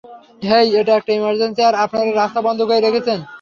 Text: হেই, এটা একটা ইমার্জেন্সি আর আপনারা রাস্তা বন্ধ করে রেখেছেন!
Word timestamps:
হেই, 0.41 0.67
এটা 0.79 0.93
একটা 0.95 1.11
ইমার্জেন্সি 1.13 1.61
আর 1.63 1.75
আপনারা 1.83 2.11
রাস্তা 2.13 2.39
বন্ধ 2.47 2.59
করে 2.67 2.79
রেখেছেন! 2.81 3.19